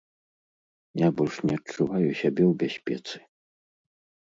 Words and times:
Я 1.01 1.09
больш 1.19 1.35
не 1.51 1.59
адчуваю 1.59 2.09
сябе 2.21 2.43
ў 2.47 2.51
бяспецы. 2.65 3.17